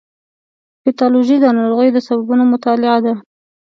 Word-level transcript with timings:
پیتالوژي 0.83 1.37
د 1.41 1.45
ناروغیو 1.57 1.95
د 1.95 1.99
سببونو 2.07 2.43
مطالعه 2.53 2.97
ده. 3.05 3.13